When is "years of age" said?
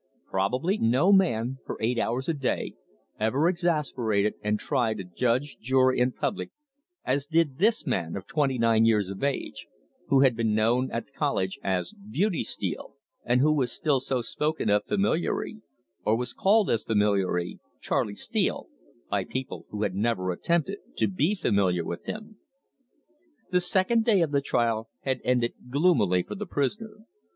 8.83-9.67